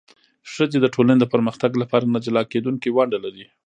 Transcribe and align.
ښځې 0.53 0.77
د 0.81 0.85
ټولنې 0.93 1.19
د 1.21 1.25
پرمختګ 1.33 1.71
لپاره 1.81 2.05
نه 2.13 2.19
جلا 2.25 2.43
کېدونکې 2.51 2.93
ونډه 2.97 3.19
لري. 3.25 3.45